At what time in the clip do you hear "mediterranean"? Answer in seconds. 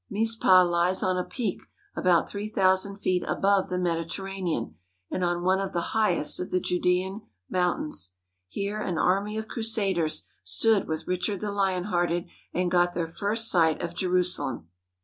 3.77-4.75